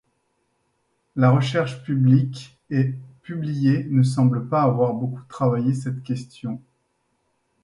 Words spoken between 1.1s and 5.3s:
La recherche publique et publiée ne semble pas avoir beaucoup